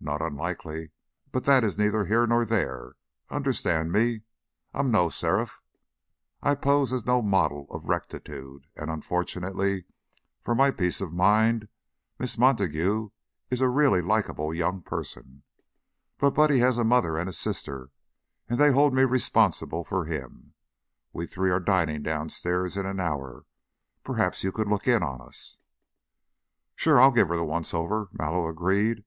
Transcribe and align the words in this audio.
"Not 0.00 0.20
unlikely, 0.20 0.90
but 1.30 1.46
that 1.46 1.64
is 1.64 1.78
neither 1.78 2.04
here 2.04 2.26
nor 2.26 2.44
there. 2.44 2.96
Understand 3.30 3.90
me, 3.90 4.20
I'm 4.74 4.90
no 4.90 5.08
seraph; 5.08 5.62
I 6.42 6.54
pose 6.56 6.92
as 6.92 7.06
no 7.06 7.22
model 7.22 7.66
of 7.70 7.86
rectitude, 7.88 8.66
and, 8.76 8.90
unfortunately 8.90 9.86
for 10.42 10.54
my 10.54 10.72
peace 10.72 11.00
of 11.00 11.14
mind, 11.14 11.68
Miss 12.18 12.36
Montague 12.36 13.08
is 13.48 13.62
a 13.62 13.68
really 13.70 14.02
likable 14.02 14.52
young 14.52 14.82
person. 14.82 15.42
But 16.18 16.32
Buddy 16.32 16.58
has 16.58 16.76
a 16.76 16.84
mother 16.84 17.16
and 17.16 17.26
a 17.26 17.32
sister, 17.32 17.88
and 18.50 18.58
they 18.60 18.72
hold 18.72 18.92
me 18.92 19.04
responsible 19.04 19.84
for 19.84 20.04
him. 20.04 20.52
We 21.14 21.26
three 21.26 21.50
are 21.50 21.60
dining 21.60 22.02
downstairs 22.02 22.76
in 22.76 22.84
an 22.84 23.00
hour; 23.00 23.46
perhaps 24.04 24.44
you 24.44 24.52
could 24.52 24.68
look 24.68 24.86
in 24.86 25.02
on 25.02 25.22
us?" 25.22 25.60
"Sure. 26.76 27.00
I'll 27.00 27.10
give 27.10 27.28
her 27.28 27.36
the 27.38 27.44
once 27.46 27.72
over," 27.72 28.10
Mallow 28.12 28.48
agreed. 28.48 29.04